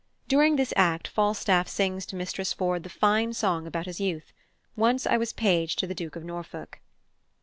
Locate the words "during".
0.27-0.55